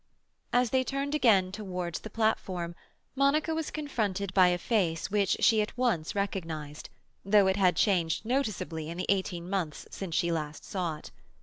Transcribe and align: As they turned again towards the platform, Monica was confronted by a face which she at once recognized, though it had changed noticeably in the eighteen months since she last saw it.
As 0.51 0.71
they 0.71 0.83
turned 0.83 1.13
again 1.13 1.51
towards 1.51 1.99
the 1.99 2.09
platform, 2.09 2.73
Monica 3.15 3.53
was 3.53 3.69
confronted 3.69 4.33
by 4.33 4.47
a 4.47 4.57
face 4.57 5.11
which 5.11 5.37
she 5.41 5.61
at 5.61 5.77
once 5.77 6.15
recognized, 6.15 6.89
though 7.23 7.45
it 7.45 7.55
had 7.55 7.75
changed 7.75 8.25
noticeably 8.25 8.89
in 8.89 8.97
the 8.97 9.05
eighteen 9.09 9.47
months 9.47 9.87
since 9.91 10.15
she 10.15 10.31
last 10.31 10.65
saw 10.65 10.95
it. 10.97 11.11